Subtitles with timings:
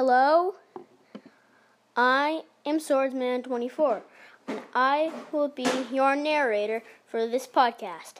[0.00, 0.54] Hello,
[1.96, 4.02] I am Swordsman24,
[4.46, 8.18] and I will be your narrator for this podcast.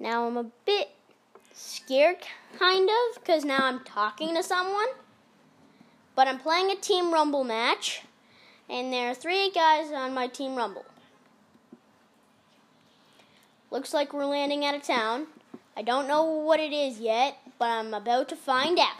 [0.00, 0.92] Now I'm a bit
[1.52, 2.16] scared,
[2.58, 4.88] kind of, because now I'm talking to someone.
[6.14, 8.00] But I'm playing a Team Rumble match,
[8.70, 10.86] and there are three guys on my Team Rumble.
[13.70, 15.26] Looks like we're landing out of town.
[15.78, 18.96] I don't know what it is yet, but I'm about to find out.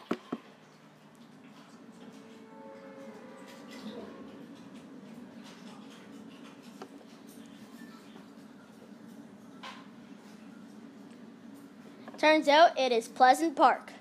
[12.19, 13.93] Turns out it is Pleasant Park.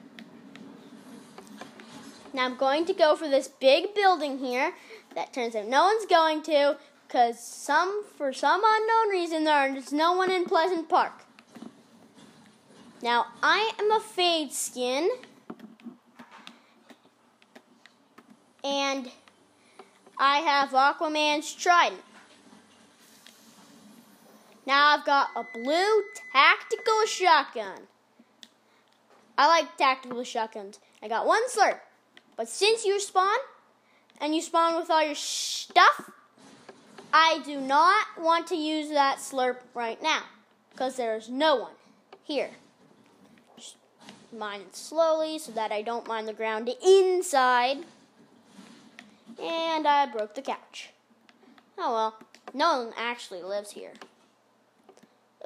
[2.34, 4.74] Now I'm going to go for this big building here
[5.16, 10.14] that turns out no one's going to because some for some unknown reason there's no
[10.14, 11.25] one in Pleasant Park.
[13.06, 15.12] Now I am a fade skin
[18.64, 19.12] and
[20.18, 22.02] I have Aquaman's trident.
[24.66, 26.02] Now I've got a blue
[26.34, 27.82] tactical shotgun.
[29.38, 30.80] I like tactical shotguns.
[31.04, 31.82] I got one slurp.
[32.36, 33.38] But since you spawn,
[34.20, 36.10] and you spawn with all your stuff,
[37.14, 40.24] I do not want to use that slurp right now.
[40.72, 41.74] Because there's no one
[42.24, 42.50] here.
[44.38, 47.78] Mine it slowly so that I don't mine the ground inside.
[49.42, 50.90] And I broke the couch.
[51.78, 52.16] Oh well,
[52.54, 53.94] no one actually lives here.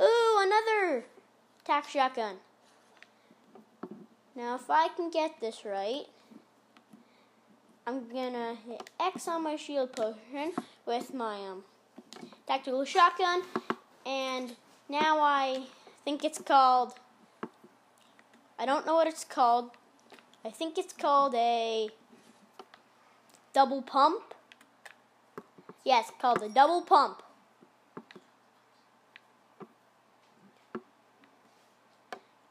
[0.01, 1.05] Ooh, another
[1.65, 2.37] tac shotgun.
[4.35, 6.05] Now, if I can get this right,
[7.85, 10.53] I'm gonna hit X on my shield potion
[10.85, 11.63] with my um,
[12.47, 13.41] tactical shotgun,
[14.05, 14.55] and
[14.87, 15.63] now I
[16.05, 16.93] think it's called.
[18.59, 19.71] I don't know what it's called.
[20.43, 21.89] I think it's called a
[23.53, 24.33] double pump.
[25.85, 27.23] Yes, called a double pump.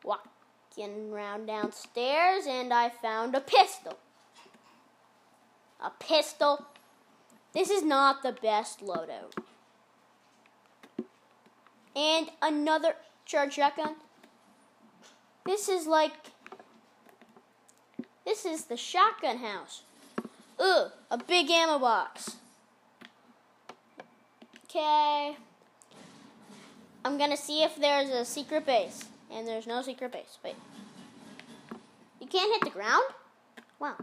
[0.02, 3.98] Walking around downstairs, and I found a pistol.
[5.78, 6.64] A pistol.
[7.52, 9.34] This is not the best loadout.
[11.94, 12.94] And another
[13.26, 13.96] charge shotgun.
[15.48, 16.12] This is like.
[18.26, 19.80] This is the shotgun house.
[20.60, 22.36] Ugh, a big ammo box.
[24.64, 25.34] Okay.
[27.02, 29.06] I'm gonna see if there's a secret base.
[29.32, 30.36] And there's no secret base.
[30.44, 30.54] Wait.
[32.20, 33.04] You can't hit the ground?
[33.80, 33.96] Wow.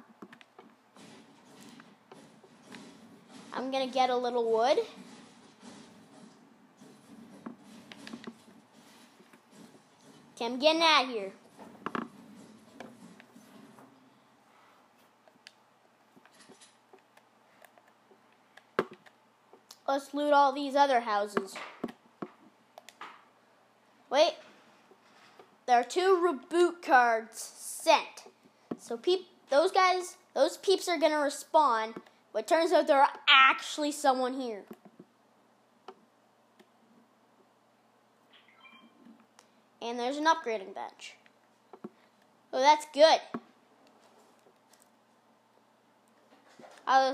[3.53, 4.79] I'm gonna get a little wood.
[10.41, 11.31] I'm getting out of here.
[19.87, 21.55] Let's loot all these other houses.
[24.09, 24.33] Wait.
[25.67, 26.17] There are two
[26.51, 28.25] reboot cards sent.
[28.77, 31.95] So peep those guys, those peeps are gonna respawn,
[32.33, 34.63] but turns out there are actually someone here.
[39.85, 41.13] And there's an upgrading bench.
[42.51, 43.19] Oh, that's good.
[46.87, 47.13] I,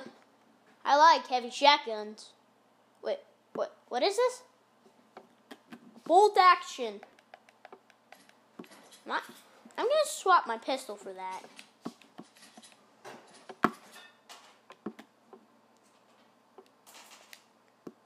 [0.85, 2.29] I like heavy shotguns.
[3.03, 3.17] Wait,
[3.55, 3.75] what?
[3.89, 4.43] What is this?
[6.05, 7.01] Bolt action.
[9.05, 9.19] I'm,
[9.77, 11.41] I'm gonna swap my pistol for that.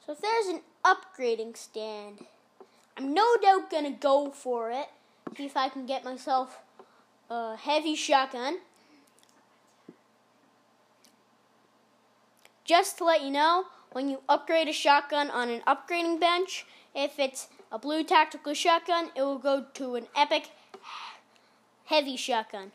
[0.04, 2.26] So if there's an upgrading stand,
[2.98, 4.88] I'm no doubt gonna go for it.
[5.36, 6.60] See if I can get myself
[7.30, 8.60] a heavy shotgun.
[12.64, 17.20] Just to let you know, when you upgrade a shotgun on an upgrading bench, if
[17.20, 20.50] it's a blue tactical shotgun, it will go to an epic
[21.86, 22.72] heavy shotgun.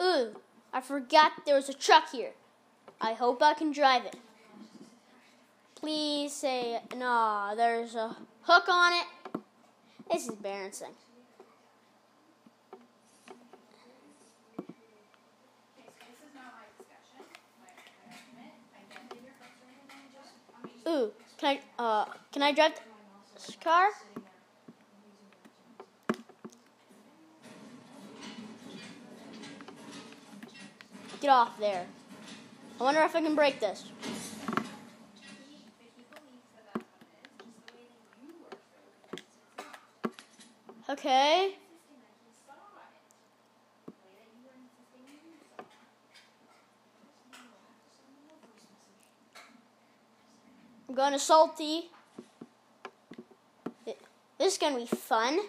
[0.00, 0.36] Ooh,
[0.72, 2.32] I forgot there was a truck here.
[3.00, 4.16] I hope I can drive it.
[5.76, 9.40] Please say, no, there's a hook on it.
[10.10, 10.88] This is embarrassing.
[20.88, 22.72] Ooh, can I, uh, can I drive
[23.34, 23.90] this car?
[31.20, 31.86] Get off there.
[32.80, 33.84] I wonder if I can break this.
[40.88, 41.54] Okay.
[50.88, 51.90] I'm going to salty.
[53.84, 55.40] This is going to be fun.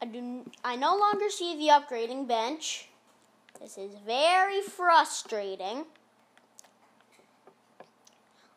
[0.00, 0.48] I do.
[0.64, 2.88] I no longer see the upgrading bench.
[3.66, 5.86] This is very frustrating.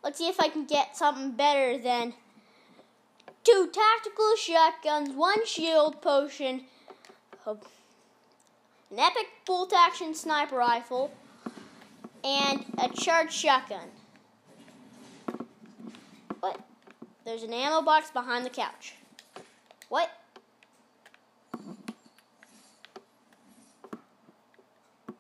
[0.04, 2.14] Let's see if I can get something better than
[3.44, 6.66] two tactical shotguns, one shield potion,
[7.48, 7.58] an
[9.00, 11.10] epic bolt action sniper rifle,
[12.24, 13.88] and a charged shotgun.
[16.40, 16.60] What?
[17.26, 18.94] There's an ammo box behind the couch.
[19.88, 20.12] What?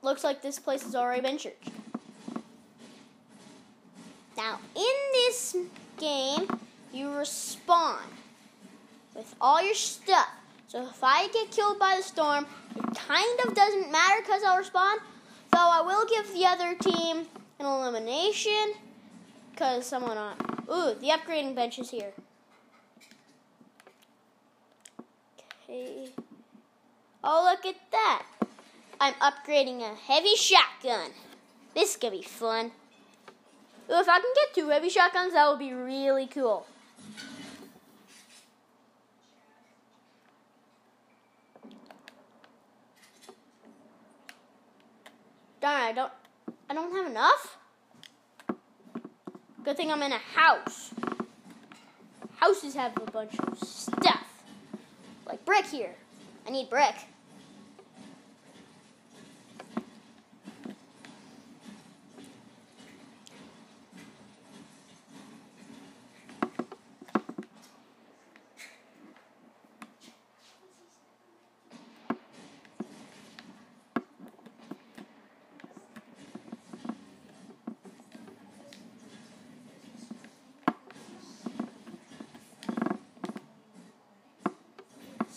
[0.02, 1.70] Looks like this place has already been searched.
[4.38, 5.58] Now, in this
[5.98, 6.48] game,
[6.94, 8.00] you respawn
[9.14, 10.30] with all your stuff.
[10.68, 14.62] So if I get killed by the storm, it kind of doesn't matter because I'll
[14.62, 14.98] respawn.
[15.52, 17.26] Though I will give the other team
[17.60, 18.74] an elimination
[19.52, 20.36] because someone on.
[20.72, 22.14] Ooh, the upgrading bench is here.
[25.64, 26.10] Okay.
[27.24, 28.24] Oh, look at that.
[29.02, 31.12] I'm upgrading a heavy shotgun.
[31.74, 32.72] This is gonna be fun.
[33.88, 36.68] If I can get two heavy shotguns, that would be really cool.
[45.62, 46.12] Darn, I don't,
[46.70, 47.58] I don't have enough.
[49.64, 50.94] Good thing I'm in a house.
[52.38, 54.44] Houses have a bunch of stuff,
[55.26, 55.96] like brick here.
[56.48, 56.96] I need brick.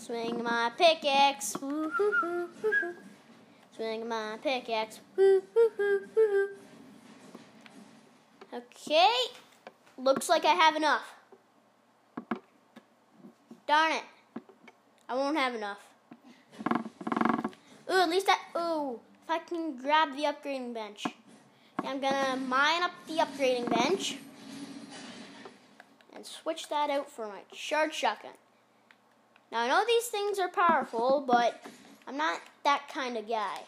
[0.05, 1.53] Swing my pickaxe.
[3.77, 4.99] Swing my pickaxe.
[8.53, 9.13] Okay.
[9.97, 11.15] Looks like I have enough.
[13.69, 14.03] Darn it.
[15.09, 15.79] I won't have enough.
[17.89, 18.59] Ooh, at least I.
[18.59, 21.07] Ooh, if I can grab the upgrading bench.
[21.85, 24.17] I'm gonna mine up the upgrading bench
[26.13, 28.33] and switch that out for my charge shotgun.
[29.53, 31.63] Now, I know these things are powerful, but
[32.09, 33.61] I'm not that kind of guy.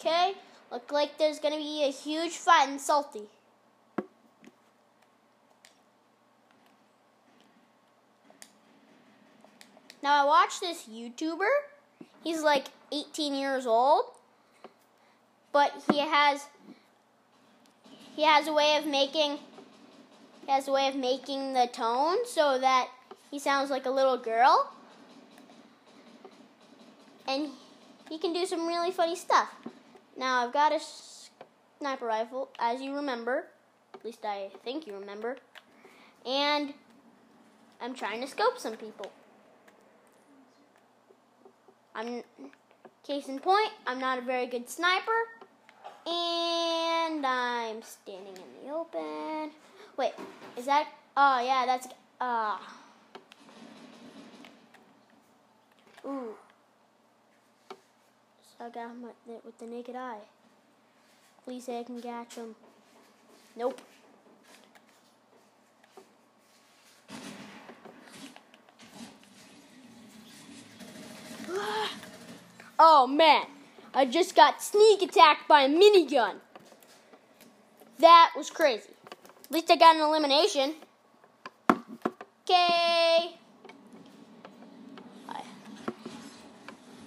[0.00, 0.34] Okay,
[0.72, 3.22] look like there's gonna be a huge fight in Salty.
[10.02, 11.48] Now I watched this YouTuber.
[12.22, 14.04] He's like 18 years old,
[15.52, 16.46] but he has
[18.16, 19.38] he has a way of making
[20.46, 22.88] he has a way of making the tone so that
[23.30, 24.72] he sounds like a little girl.
[27.26, 27.50] And
[28.08, 29.48] he can do some really funny stuff.
[30.16, 30.78] Now I've got a
[31.78, 33.46] sniper rifle, as you remember.
[33.92, 35.36] At least I think you remember.
[36.24, 36.74] And
[37.80, 39.10] I'm trying to scope some people.
[41.92, 42.22] I'm
[43.04, 45.12] case in point, I'm not a very good sniper.
[46.06, 49.50] And I'm standing in the open.
[49.96, 50.12] Wait,
[50.56, 50.86] is that?
[51.16, 51.88] Oh, yeah, that's.
[52.20, 52.56] Uh,
[56.06, 56.34] ooh.
[58.58, 60.20] So I got him with the naked eye.
[61.44, 62.54] Please say I can catch him.
[63.56, 63.80] Nope.
[72.78, 73.46] oh man.
[73.96, 76.34] I just got sneak attacked by a minigun.
[77.98, 78.90] That was crazy.
[79.46, 80.74] At least I got an elimination.
[81.70, 83.36] Okay.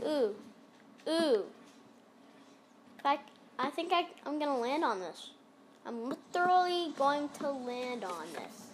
[0.03, 0.33] Ooh.
[1.07, 1.43] Ooh.
[3.05, 3.19] I,
[3.59, 5.29] I think I, I'm going to land on this.
[5.85, 8.65] I'm literally going to land on this.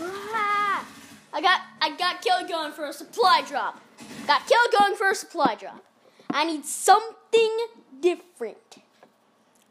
[0.00, 0.84] Ah!
[1.32, 3.80] I got I got killed going for a supply drop.
[4.26, 5.82] Got killed going for a supply drop.
[6.30, 7.58] I need something
[8.00, 8.76] different.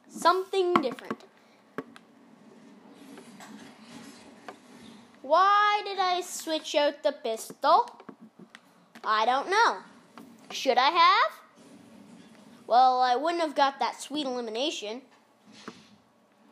[0.10, 1.24] Something different.
[5.22, 7.90] Why did I switch out the pistol?
[9.04, 9.78] I don't know.
[10.52, 11.32] Should I have?
[12.68, 15.02] Well, I wouldn't have got that sweet elimination.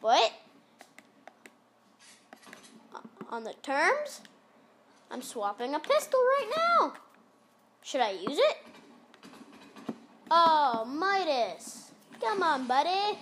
[0.01, 0.31] But
[2.93, 2.99] uh,
[3.29, 4.21] on the terms,
[5.11, 6.93] I'm swapping a pistol right now.
[7.81, 8.57] Should I use it?
[10.29, 11.91] Oh, Midas.
[12.21, 13.17] Come on, buddy.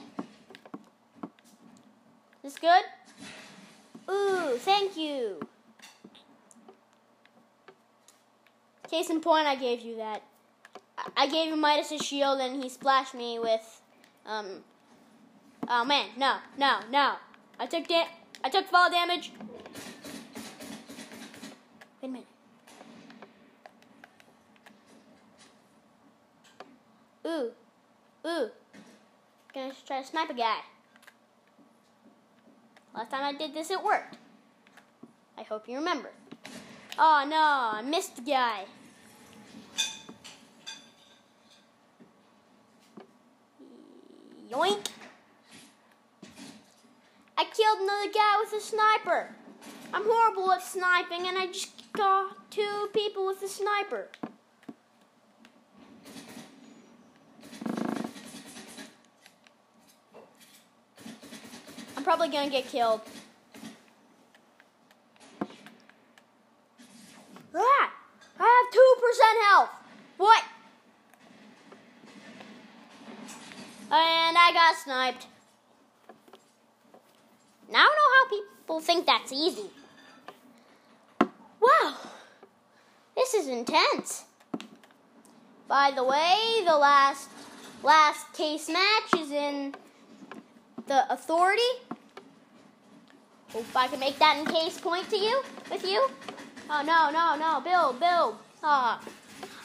[2.43, 2.83] This good?
[4.09, 5.39] Ooh, thank you.
[8.89, 10.23] Case in point, I gave you that.
[11.15, 13.81] I gave him Midas' shield and he splashed me with,
[14.25, 14.63] um,
[15.67, 17.15] oh man, no, no, no.
[17.59, 18.07] I took da-
[18.43, 19.31] I took fall damage.
[22.07, 22.25] A minute.
[27.25, 27.51] Ooh,
[28.25, 28.49] ooh.
[29.53, 30.59] Gonna try to snipe a guy.
[32.95, 34.15] Last time I did this, it worked.
[35.37, 36.11] I hope you remember.
[36.97, 38.63] Oh no, I missed the guy.
[44.49, 44.87] Yoink!
[47.37, 49.35] I killed another guy with a sniper.
[49.93, 54.07] I'm horrible at sniping, and I just got two people with a sniper.
[61.95, 63.01] I'm probably gonna get killed.
[67.55, 67.91] Ah!
[68.39, 69.69] I have 2% health.
[70.17, 70.43] What?
[73.89, 75.25] And I got sniped.
[77.71, 79.71] Now I know how people think that's easy.
[81.67, 81.95] Wow.
[83.15, 84.25] This intense.
[85.67, 87.29] By the way, the last
[87.83, 89.75] last case match is in
[90.87, 91.61] the authority.
[93.49, 96.09] Hope I can make that in case point to you with you.
[96.69, 98.37] Oh no, no, no, build, build.
[98.63, 99.01] Ah,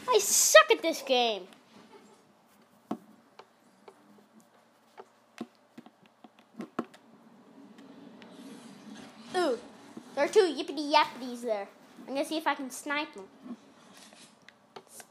[0.08, 1.42] I suck at this game.
[9.34, 9.58] Ooh,
[10.14, 11.68] there are two yippity yappities there.
[12.06, 13.26] I'm gonna see if I can snipe them.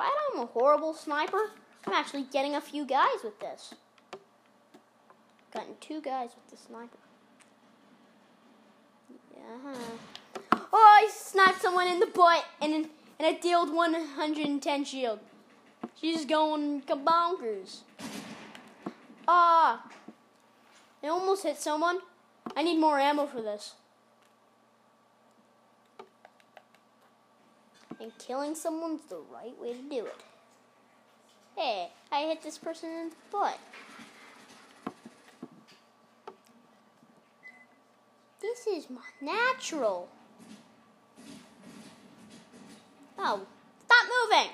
[0.01, 1.51] Despite I'm a horrible sniper,
[1.86, 3.75] I'm actually getting a few guys with this.
[5.53, 6.98] Gotten two guys with the sniper.
[9.36, 9.75] Yeah.
[10.74, 12.88] Oh, I sniped someone in the butt and and
[13.20, 15.20] it dealt 110 shield.
[15.96, 17.81] She's going bonkers.
[19.27, 19.86] Ah,
[21.03, 22.00] I almost hit someone.
[22.55, 23.75] I need more ammo for this.
[28.01, 30.15] And killing someone's the right way to do it.
[31.55, 33.60] Hey, I hit this person in the butt.
[38.41, 40.10] This is my natural.
[43.20, 43.41] Oh,
[43.86, 44.51] stop moving!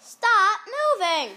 [0.00, 1.36] Stop moving!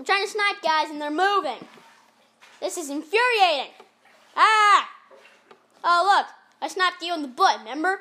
[0.00, 1.64] I'm trying to snipe guys and they're moving.
[2.58, 3.72] This is infuriating.
[4.36, 4.88] Ah!
[5.84, 6.26] Oh, look,
[6.60, 8.00] I sniped you in the butt, remember?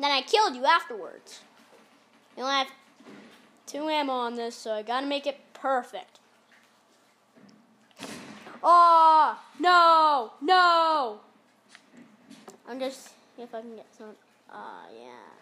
[0.00, 1.40] Then I killed you afterwards.
[2.36, 2.68] You only have
[3.66, 6.18] two ammo on this, so I gotta make it perfect.
[8.62, 11.20] Oh, no, no.
[12.66, 14.16] I'm just, if I can get some.
[14.50, 15.34] Ah, uh, yeah.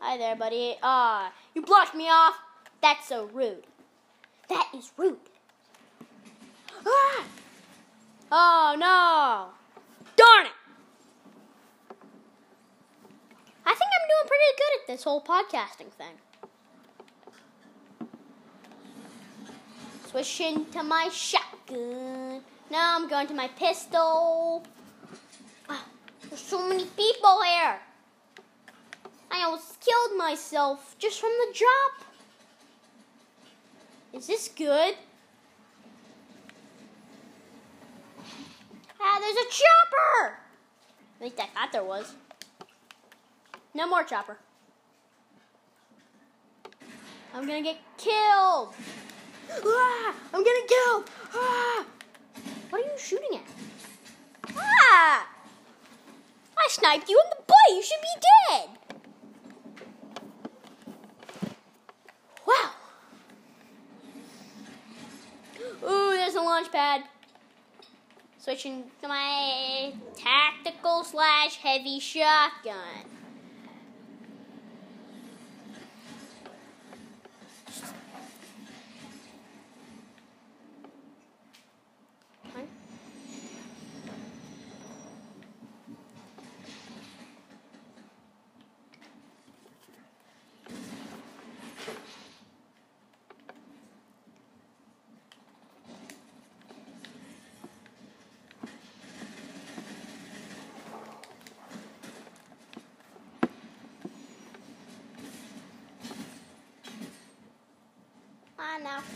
[0.00, 0.76] Hi there, buddy.
[0.82, 2.36] Ah, uh, you blocked me off.
[2.80, 3.64] That's so rude.
[4.48, 5.18] That is rude.
[6.86, 7.24] Ah!
[8.30, 9.48] Oh, no.
[10.16, 10.52] Darn it.
[13.66, 16.16] I think I'm doing pretty good at this whole podcasting thing.
[20.10, 22.42] Switching to my shotgun.
[22.70, 24.64] Now I'm going to my pistol.
[25.68, 25.84] Oh,
[26.28, 27.78] there's so many people here.
[29.30, 32.08] I almost killed myself just from the drop.
[34.14, 34.94] Is this good?
[39.00, 40.38] Ah, there's a chopper!
[41.20, 42.14] At least I thought there was.
[43.74, 44.38] No more chopper.
[47.34, 48.74] I'm gonna get killed!
[49.50, 51.10] Ah, I'm getting killed!
[51.34, 51.84] Ah!
[52.70, 54.56] What are you shooting at?
[54.56, 55.28] Ah!
[56.56, 57.56] I sniped you in the butt!
[57.70, 58.08] You should be
[58.50, 58.68] dead!
[62.46, 62.70] Wow!
[65.84, 67.04] Ooh, there's a launch pad.
[68.38, 73.17] Switching to my tactical slash heavy shotgun.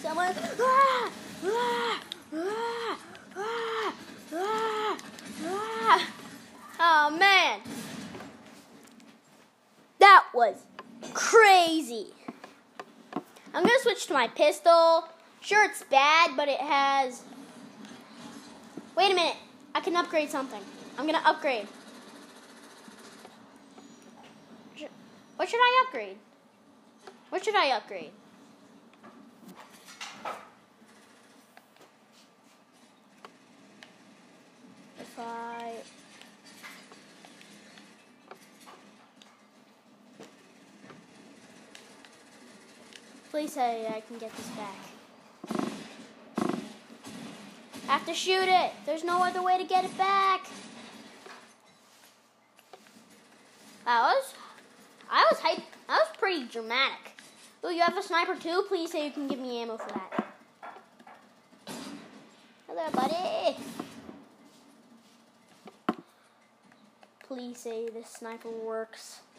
[0.00, 0.34] Someone.
[0.60, 1.10] Ah,
[1.44, 2.00] ah,
[2.34, 2.98] ah,
[3.36, 3.94] ah,
[4.34, 4.98] ah,
[5.46, 6.08] ah.
[6.80, 7.60] Oh man.
[9.98, 10.56] That was
[11.14, 12.08] crazy.
[13.54, 15.04] I'm gonna switch to my pistol.
[15.40, 17.22] Sure, it's bad, but it has.
[18.96, 19.36] Wait a minute.
[19.74, 20.62] I can upgrade something.
[20.98, 21.66] I'm gonna upgrade.
[25.36, 26.16] What should I upgrade?
[27.30, 28.10] What should I upgrade?
[35.00, 35.72] If I.
[43.30, 44.74] Please say I can get this back.
[47.86, 48.70] I have to shoot it.
[48.86, 50.46] There's no other way to get it back.
[53.84, 54.32] That was,
[55.10, 55.62] I was hype.
[55.86, 57.20] That was pretty dramatic.
[57.62, 58.64] Oh, you have a sniper too?
[58.68, 60.32] Please say you can give me ammo for that.
[62.66, 63.58] Hello, buddy.
[67.28, 69.20] Please say this sniper works.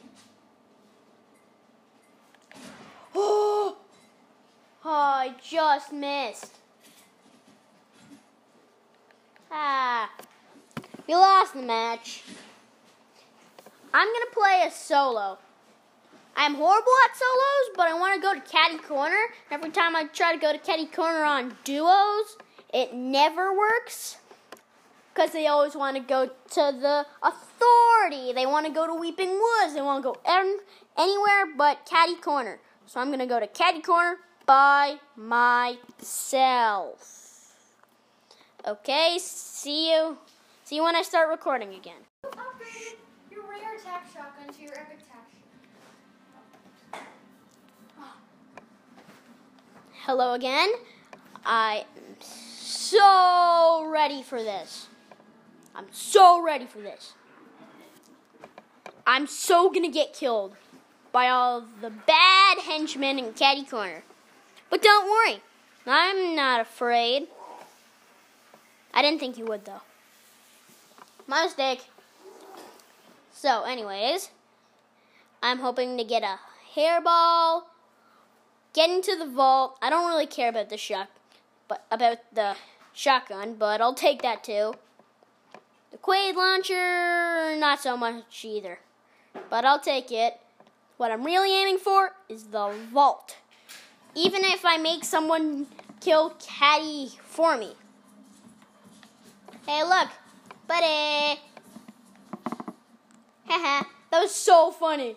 [3.15, 3.77] Oh!
[4.85, 6.51] Oh, I just missed.
[9.49, 10.09] Ah.
[11.07, 12.23] We lost the match.
[13.93, 15.37] I'm going to play a solo.
[16.35, 19.21] I'm horrible at solos, but I want to go to Catty Corner.
[19.51, 22.37] Every time I try to go to Catty Corner on duos,
[22.73, 24.17] it never works.
[25.13, 28.33] Because they always want to go to the authority.
[28.33, 29.75] They want to go to Weeping Woods.
[29.75, 30.17] They want to go
[30.97, 32.59] anywhere but Catty Corner.
[32.85, 35.63] So I'm going to go to Catty Corner by myself.
[38.65, 40.17] Okay, see you.
[40.63, 42.01] See you when I start recording again.
[43.29, 45.29] Your rare attack shotgun to your epic attack.
[50.05, 50.69] Hello again.
[51.45, 54.87] I am so ready for this.
[55.75, 57.13] I'm so ready for this.
[59.05, 60.55] I'm so gonna get killed
[61.11, 64.03] by all the bad henchmen in Catty Corner.
[64.73, 65.39] But don't worry,
[65.85, 67.27] I'm not afraid.
[68.91, 69.83] I didn't think you would, though.
[71.27, 71.85] My mistake.
[73.31, 74.31] So, anyways,
[75.43, 76.39] I'm hoping to get a
[76.75, 77.65] hairball,
[78.73, 79.77] get into the vault.
[79.79, 81.11] I don't really care about the shot,
[81.67, 82.55] but about the
[82.93, 84.73] shotgun, but I'll take that too.
[85.91, 88.79] The Quade launcher, not so much either,
[89.51, 90.39] but I'll take it.
[90.97, 93.37] What I'm really aiming for is the vault.
[94.15, 95.67] Even if I make someone
[95.99, 97.73] kill Catty for me.
[99.65, 100.09] Hey, look,
[100.67, 101.39] buddy.
[103.47, 105.15] Haha, that was so funny.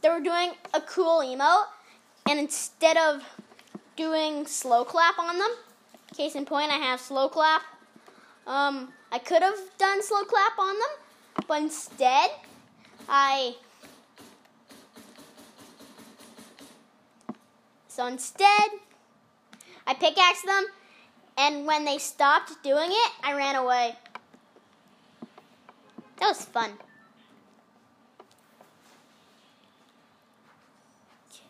[0.00, 1.66] They were doing a cool emote,
[2.28, 3.22] and instead of
[3.96, 5.50] doing slow clap on them,
[6.16, 7.62] case in point, I have slow clap.
[8.46, 12.30] Um, I could have done slow clap on them, but instead,
[13.08, 13.56] I.
[17.98, 18.70] So instead,
[19.84, 20.66] I pickaxed them,
[21.36, 23.96] and when they stopped doing it, I ran away.
[26.20, 26.70] That was fun.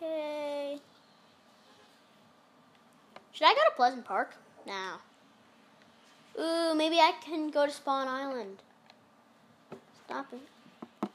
[0.00, 0.78] Okay.
[3.32, 4.34] Should I go to Pleasant Park?
[4.66, 4.94] No.
[6.40, 8.62] Ooh, maybe I can go to Spawn Island.
[10.06, 11.08] Stop it.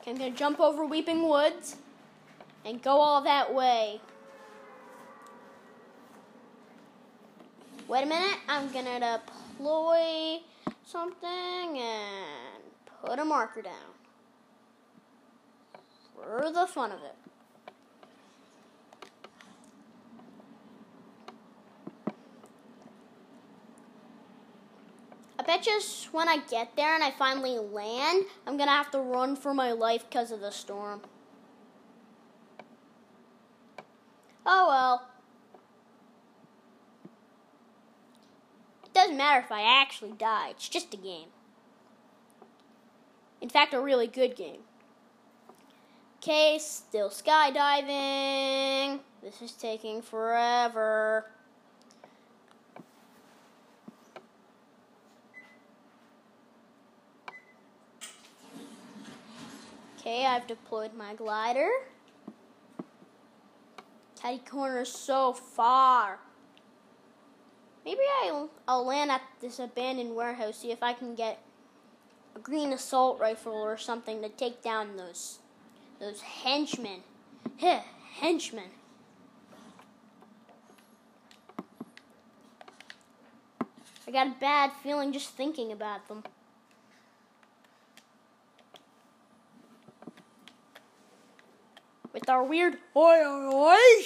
[0.00, 1.74] Okay, I'm gonna jump over Weeping Woods
[2.64, 4.00] and go all that way.
[7.88, 10.40] Wait a minute, I'm gonna deploy
[10.84, 12.62] something and
[13.02, 13.72] put a marker down.
[16.14, 17.14] For the fun of it.
[25.38, 28.98] I bet just when I get there and I finally land, I'm gonna have to
[28.98, 31.00] run for my life because of the storm.
[34.50, 35.06] Oh well.
[38.82, 41.28] It doesn't matter if I actually die, it's just a game.
[43.42, 44.60] In fact, a really good game.
[46.16, 49.00] Okay, still skydiving.
[49.22, 51.26] This is taking forever.
[60.00, 61.68] Okay, I've deployed my glider.
[64.30, 66.18] Is so far.
[67.84, 71.42] Maybe I'll, I'll land at this abandoned warehouse, see if I can get
[72.36, 75.38] a green assault rifle or something to take down those
[75.98, 77.02] those henchmen
[77.56, 77.80] Heh,
[78.20, 78.70] henchmen.
[84.06, 86.22] I got a bad feeling just thinking about them.
[92.28, 94.04] Our weird oi oi oi,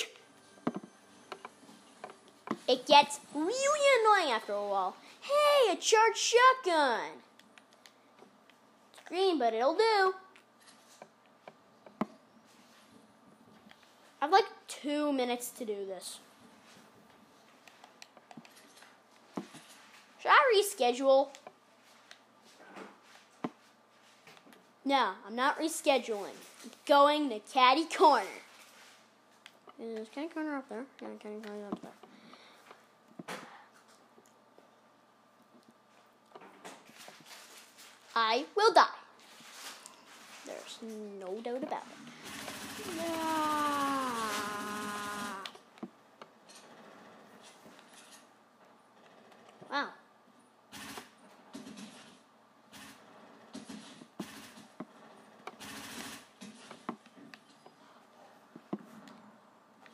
[2.69, 4.95] it gets really annoying after a while.
[5.21, 7.01] Hey, a charged shotgun.
[8.93, 10.15] It's green, but it'll do.
[14.21, 16.21] I've like two minutes to do this.
[20.21, 21.31] Should I reschedule?
[24.85, 26.35] No, I'm not rescheduling.
[26.64, 28.27] I'm going to Catty Corner.
[29.81, 30.85] Is Catty Corner up there?
[31.01, 31.90] Yeah, Catty Corner up there.
[38.14, 38.87] I will die.
[40.47, 40.79] There's
[41.21, 42.99] no doubt about it.
[43.01, 44.03] Ah.
[49.71, 49.88] Wow.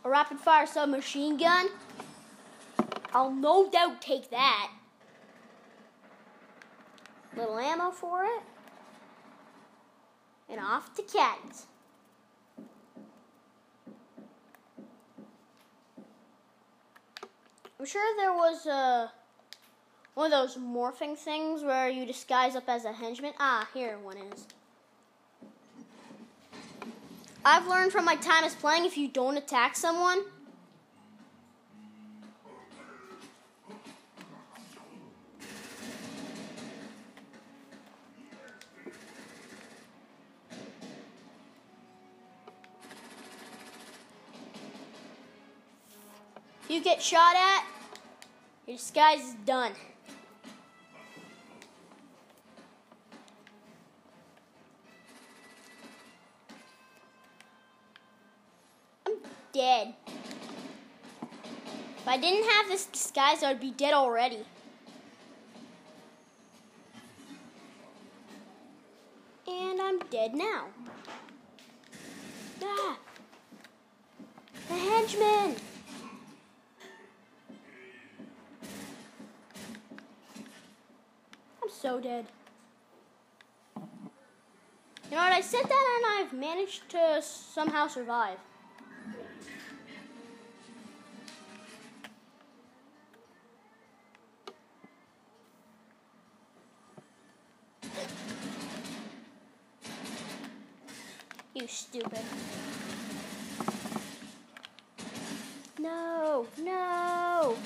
[0.08, 1.68] A rapid fire submachine gun?
[3.12, 4.70] I'll no doubt take that.
[7.36, 8.42] Little ammo for it.
[10.48, 11.66] And off to Caddies.
[17.78, 19.12] I'm sure there was a
[20.14, 23.34] one of those morphing things where you disguise up as a henchman.
[23.38, 24.46] Ah, here one is.
[27.50, 30.22] I've learned from my time as playing if you don't attack someone,
[46.68, 47.64] you get shot at,
[48.66, 49.72] your disguise is done.
[59.58, 59.92] Dead.
[61.20, 64.44] If I didn't have this disguise, I would be dead already.
[69.48, 70.66] And I'm dead now.
[72.62, 72.98] Ah!
[74.68, 75.56] The henchman!
[81.60, 82.26] I'm so dead.
[83.76, 85.32] You know what?
[85.32, 88.38] I said that and I've managed to somehow survive.
[101.68, 102.20] Stupid.
[105.78, 107.56] No, no.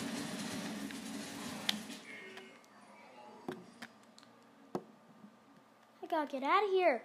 [6.03, 7.03] I gotta get out of here.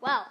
[0.00, 0.26] Wow.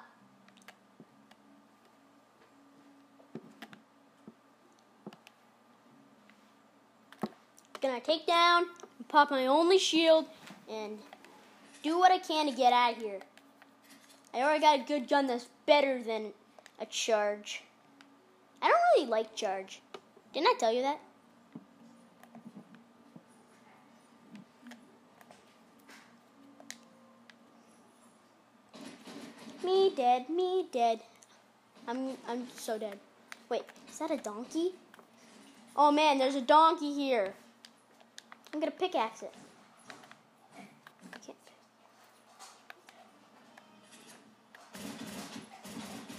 [8.00, 8.68] Gonna take down,
[9.10, 10.26] pop my only shield,
[10.70, 11.00] and
[11.84, 13.20] do what I can to get out of here.
[14.34, 16.32] I already got a good gun that's better than
[16.80, 17.62] a charge.
[18.62, 19.82] I don't really like charge.
[20.34, 21.00] Didn't I tell you that?
[29.62, 31.02] Me dead, me dead.
[31.86, 32.98] I'm I'm so dead.
[33.50, 34.72] Wait, is that a donkey?
[35.76, 37.34] Oh man, there's a donkey here.
[38.54, 39.34] I'm gonna pickaxe it.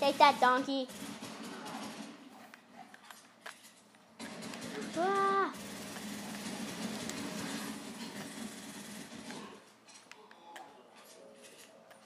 [0.00, 0.88] Take that donkey.
[4.96, 5.52] Ah.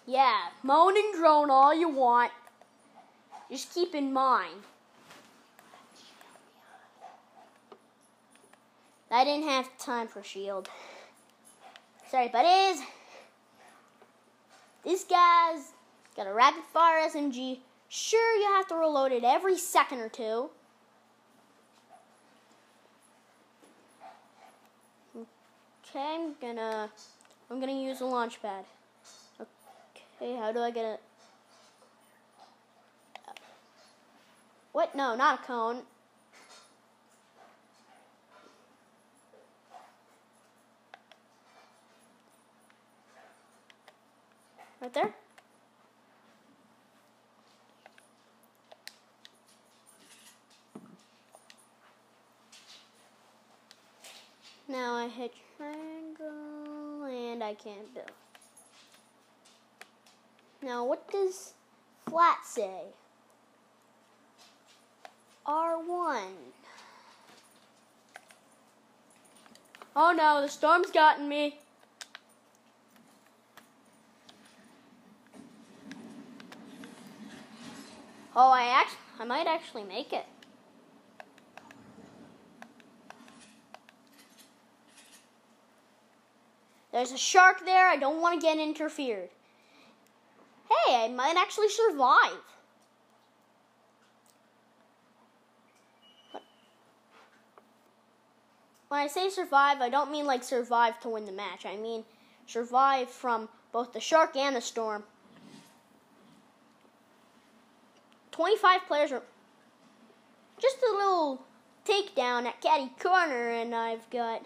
[0.06, 2.32] Yeah, moan and groan all you want.
[3.48, 4.62] Just keep in mind.
[9.14, 10.68] I didn't have time for shield.
[12.10, 12.82] Sorry, buddies.
[14.84, 15.70] This guy's
[16.16, 17.60] got a rapid fire SMG.
[17.88, 20.50] Sure, you have to reload it every second or two.
[25.16, 25.24] Okay,
[25.94, 26.90] I'm gonna
[27.48, 28.64] I'm gonna use a launch pad.
[29.40, 31.00] Okay, how do I get it?
[34.72, 34.96] What?
[34.96, 35.82] No, not a cone.
[44.84, 45.14] Right there.
[54.68, 58.10] Now I hit triangle and I can't build.
[60.60, 61.54] Now what does
[62.06, 62.82] flat say?
[65.46, 66.24] R1.
[69.96, 71.56] Oh no, the storm's gotten me.
[78.36, 80.26] Oh, I act I might actually make it.
[86.90, 87.88] There's a shark there.
[87.88, 89.28] I don't want to get interfered.
[90.68, 92.38] Hey, I might actually survive.
[98.88, 101.66] When I say survive, I don't mean like survive to win the match.
[101.66, 102.04] I mean
[102.46, 105.04] survive from both the shark and the storm.
[108.34, 109.22] 25 players are
[110.60, 111.40] just a little
[111.86, 114.42] takedown at Catty Corner, and I've got.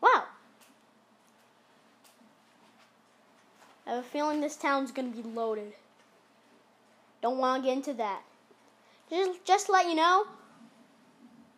[0.00, 0.22] Wow.
[3.84, 5.72] I have a feeling this town's to be loaded.
[7.20, 8.22] Don't want to get into that.
[9.10, 10.24] Just, just let you know,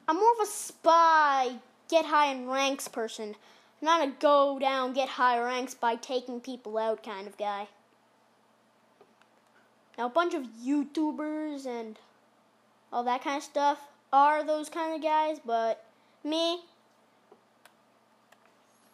[0.08, 1.56] I'm more of a spy,
[1.90, 3.34] get high in ranks person.
[3.82, 7.68] I'm not a go down, get high ranks by taking people out kind of guy.
[9.96, 11.98] Now, a bunch of YouTubers and
[12.92, 13.78] all that kind of stuff
[14.12, 15.84] are those kind of guys, but
[16.22, 16.60] me,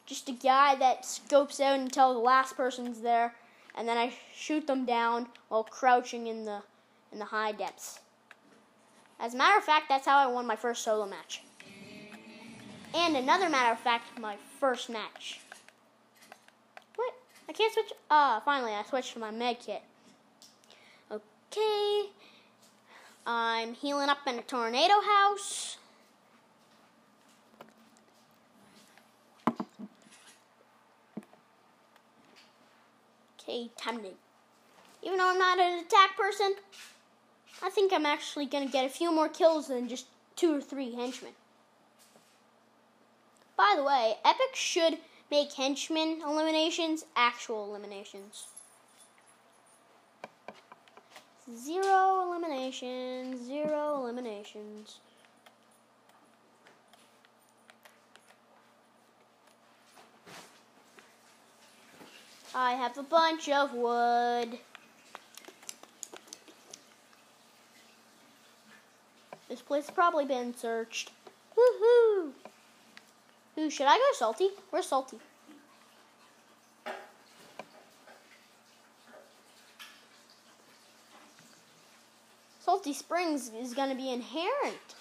[0.06, 3.34] just a guy that scopes out until the last person's there,
[3.74, 6.62] and then I shoot them down while crouching in the
[7.12, 8.00] in the high depths.
[9.20, 11.42] As a matter of fact, that's how I won my first solo match.
[12.94, 15.40] And another matter of fact, my first match.
[16.96, 17.14] What?
[17.48, 17.92] I can't switch.
[18.10, 19.82] Ah, uh, finally, I switched to my med kit.
[21.52, 22.08] Okay.
[23.26, 25.76] I'm healing up in a tornado house.
[33.38, 34.08] Okay, time to.
[35.02, 36.54] Even though I'm not an attack person,
[37.62, 40.62] I think I'm actually going to get a few more kills than just two or
[40.62, 41.32] three henchmen.
[43.58, 44.96] By the way, Epic should
[45.30, 48.46] make henchmen eliminations actual eliminations.
[51.50, 55.00] Zero eliminations, zero eliminations.
[62.54, 64.58] I have a bunch of wood.
[69.48, 71.10] This place has probably been searched.
[71.56, 72.30] Woohoo!
[73.56, 74.50] Who should I go salty?
[74.70, 75.18] Where's salty?
[82.82, 84.96] Salty Springs is going to be inherent.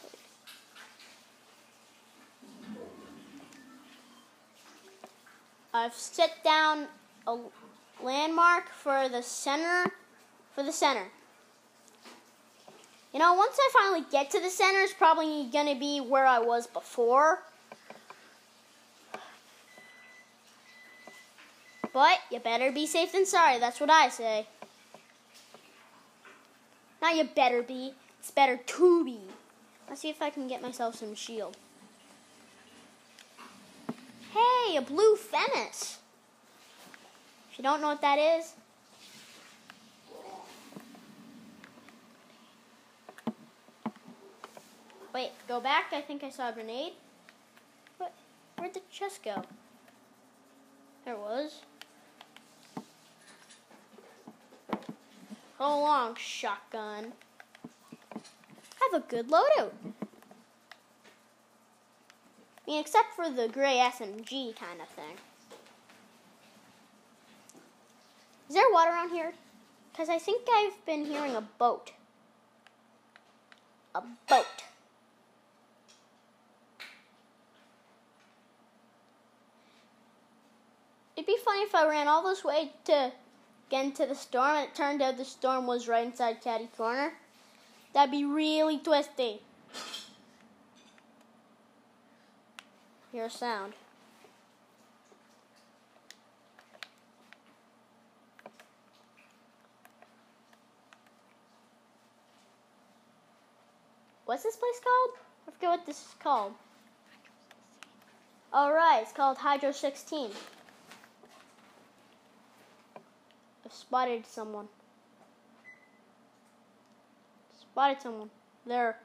[5.74, 6.86] I've set down
[7.26, 7.38] a
[8.04, 9.92] landmark for the center
[10.54, 11.06] for the center.
[13.14, 16.28] You know, once I finally get to the center, it's probably going to be where
[16.28, 17.40] I was before.
[21.92, 23.58] But you better be safe than sorry.
[23.58, 24.46] That's what I say.
[27.02, 27.94] Not you better be.
[28.20, 29.20] It's better to be.
[29.90, 31.58] Let's see if I can get myself some shield.
[34.32, 35.98] Hey, a blue Fennis.
[37.52, 38.54] If you don't know what that is,
[45.14, 45.92] Wait, go back.
[45.92, 46.94] I think I saw a grenade.
[47.98, 48.14] What?
[48.58, 49.44] Where'd the chest go?
[51.04, 51.62] There was.
[55.62, 57.14] Go along, shotgun.
[58.16, 59.74] I have a good loadout.
[62.58, 65.20] I mean, except for the gray SMG kind of thing.
[68.50, 69.34] Is there water around here?
[69.92, 71.92] Because I think I've been hearing a boat.
[73.94, 74.64] A boat.
[81.16, 83.12] It'd be funny if I ran all this way to
[83.72, 87.14] get into the storm and it turned out the storm was right inside Catty Corner.
[87.94, 89.42] That'd be really twisty.
[93.14, 93.74] Hear a sound.
[104.26, 105.18] What's this place called?
[105.48, 106.54] I forget what this is called.
[108.54, 110.32] Alright, it's called Hydro 16.
[113.72, 114.68] Spotted someone.
[117.60, 118.30] Spotted someone.
[118.66, 118.98] They're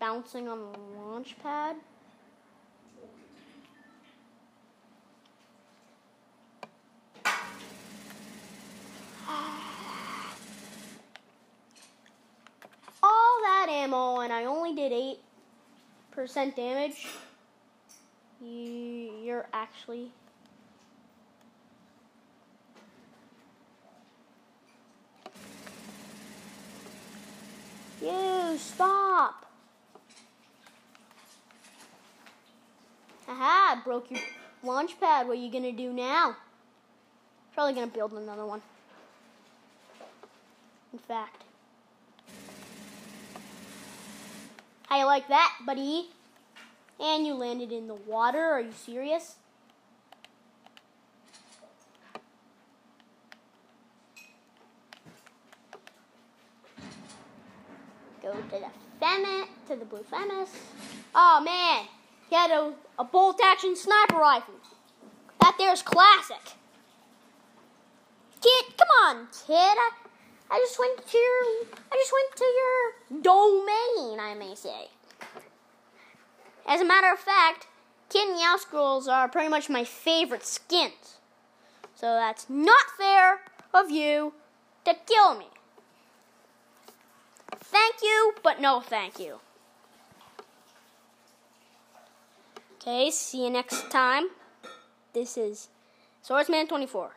[0.00, 1.76] bouncing on the launch pad.
[13.02, 14.92] All that ammo, and I only did
[16.16, 17.06] 8% damage.
[18.40, 20.10] You, you're actually
[28.04, 29.46] You stop.
[33.26, 34.20] Aha, broke your
[34.62, 35.26] launch pad.
[35.26, 36.36] What are you gonna do now?
[37.54, 38.60] Probably gonna build another one.
[40.92, 41.44] In fact.
[44.88, 46.10] How you like that, buddy?
[47.00, 48.38] And you landed in the water.
[48.38, 49.36] Are you serious?
[58.24, 58.70] Go to the
[59.14, 60.48] To the Blue Femis.
[61.14, 61.86] Oh man,
[62.28, 64.54] he had a, a bolt action sniper rifle.
[65.40, 66.56] That there's classic.
[68.42, 69.54] Kid, come on, kid.
[69.56, 69.90] I,
[70.50, 74.88] I just went to your, I just went to your domain, I may say.
[76.66, 77.68] As a matter of fact,
[78.10, 81.18] Kit and Youse Girls are pretty much my favorite skins.
[81.94, 83.40] So that's not fair
[83.72, 84.34] of you
[84.84, 85.46] to kill me.
[87.58, 89.40] Thank you, but no thank you.
[92.74, 94.28] Okay, see you next time.
[95.12, 95.68] This is
[96.22, 97.12] Swordsman 24.